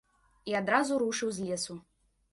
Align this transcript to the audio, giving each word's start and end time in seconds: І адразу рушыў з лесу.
І 0.51 0.55
адразу 0.61 0.97
рушыў 1.03 1.29
з 1.37 1.45
лесу. 1.51 1.81